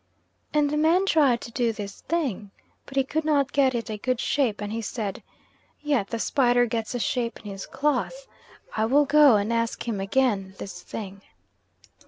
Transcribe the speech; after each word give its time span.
And 0.51 0.71
the 0.71 0.77
man 0.77 1.05
tried 1.05 1.41
to 1.41 1.51
do 1.51 1.71
this 1.71 2.01
thing, 2.01 2.49
but 2.87 2.95
he 2.97 3.03
could 3.03 3.23
not 3.23 3.51
get 3.51 3.75
it 3.75 3.87
a 3.87 3.99
good 3.99 4.19
shape 4.19 4.59
and 4.59 4.71
he 4.73 4.81
said, 4.81 5.21
"Yet 5.79 6.07
the 6.07 6.17
spider 6.17 6.65
gets 6.65 6.95
a 6.95 6.99
shape 6.99 7.39
in 7.41 7.45
his 7.51 7.67
cloth. 7.67 8.25
I 8.75 8.85
will 8.85 9.05
go 9.05 9.35
and 9.35 9.53
ask 9.53 9.87
him 9.87 9.99
again 9.99 10.55
this 10.57 10.81
thing." 10.81 11.21